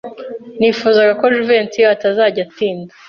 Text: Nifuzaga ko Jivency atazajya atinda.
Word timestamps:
Nifuzaga 0.59 1.11
ko 1.19 1.25
Jivency 1.33 1.81
atazajya 1.95 2.41
atinda. 2.47 2.93